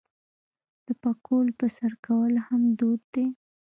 د 0.85 0.87
پکول 1.01 1.47
په 1.59 1.65
سر 1.75 1.93
کول 2.05 2.33
هم 2.47 2.61
دود 2.79 3.01
دی. 3.13 3.25